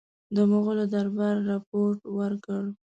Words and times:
د 0.35 0.37
مغولو 0.51 0.85
دربار 0.93 1.35
رپوټ 1.49 1.97
ورکړ. 2.17 2.63